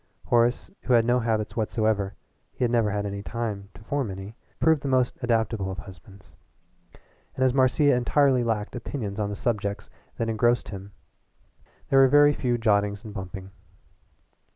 Horace, 0.25 0.71
who 0.81 0.93
had 0.93 1.05
no 1.05 1.19
habits 1.19 1.55
whatsoever 1.55 2.15
he 2.53 2.63
had 2.63 2.71
never 2.71 2.89
had 2.89 3.05
time 3.23 3.69
to 3.75 3.83
form 3.83 4.09
any 4.09 4.35
proved 4.59 4.81
the 4.81 4.87
most 4.87 5.23
adaptable 5.23 5.69
of 5.69 5.77
husbands, 5.77 6.33
and 7.35 7.43
as 7.45 7.53
Marcia 7.53 7.93
entirely 7.95 8.43
lacked 8.43 8.75
opinions 8.75 9.19
on 9.19 9.29
the 9.29 9.35
subjects 9.35 9.91
that 10.17 10.27
engrossed 10.27 10.69
him 10.69 10.91
there 11.89 11.99
were 11.99 12.07
very 12.07 12.33
few 12.33 12.57
jottings 12.57 13.03
and 13.03 13.13
bumping. 13.13 13.51